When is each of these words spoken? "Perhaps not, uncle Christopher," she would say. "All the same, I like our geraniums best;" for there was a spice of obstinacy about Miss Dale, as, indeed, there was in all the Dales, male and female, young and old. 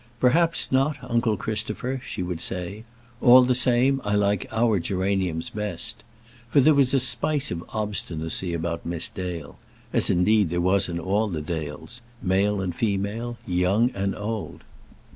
"Perhaps 0.19 0.71
not, 0.71 0.97
uncle 1.03 1.37
Christopher," 1.37 2.01
she 2.03 2.23
would 2.23 2.41
say. 2.41 2.85
"All 3.21 3.43
the 3.43 3.53
same, 3.53 4.01
I 4.03 4.15
like 4.15 4.47
our 4.51 4.79
geraniums 4.79 5.51
best;" 5.51 6.03
for 6.49 6.59
there 6.59 6.73
was 6.73 6.95
a 6.95 6.99
spice 6.99 7.51
of 7.51 7.63
obstinacy 7.69 8.51
about 8.51 8.83
Miss 8.83 9.09
Dale, 9.09 9.59
as, 9.93 10.09
indeed, 10.09 10.49
there 10.49 10.59
was 10.59 10.89
in 10.89 10.99
all 10.99 11.27
the 11.27 11.39
Dales, 11.43 12.01
male 12.19 12.61
and 12.61 12.73
female, 12.75 13.37
young 13.45 13.91
and 13.91 14.15
old. 14.15 14.63